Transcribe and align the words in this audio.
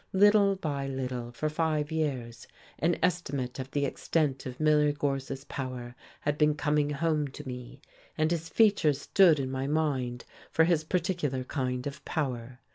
Little 0.13 0.55
by 0.55 0.87
little, 0.87 1.31
for 1.31 1.47
five 1.47 1.91
years, 1.91 2.47
an 2.79 2.97
estimate 3.03 3.59
of 3.59 3.69
the 3.69 3.85
extent 3.85 4.47
of 4.47 4.59
Miller 4.59 4.91
Gorse's 4.91 5.43
power 5.43 5.93
had 6.21 6.39
been 6.39 6.55
coming 6.55 6.89
home 6.89 7.27
to 7.27 7.47
me, 7.47 7.81
and 8.17 8.31
his 8.31 8.49
features 8.49 8.99
stood 8.99 9.39
in 9.39 9.51
my 9.51 9.67
mind 9.67 10.25
for 10.49 10.63
his 10.63 10.83
particular 10.83 11.43
kind 11.43 11.85
of 11.85 12.03
power. 12.03 12.61